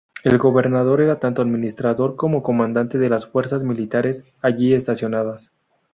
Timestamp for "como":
2.15-2.41